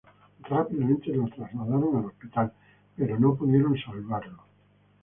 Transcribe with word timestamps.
Rápidamente 0.39 1.13
lo 1.15 1.27
trasladaron 1.27 1.95
al 1.97 2.05
hospital, 2.05 2.51
pero 2.97 3.19
no 3.19 3.35
pudieron 3.35 3.77
salvarlo. 3.85 4.41